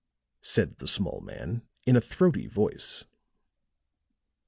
[0.41, 3.03] said the small man in a throaty voice.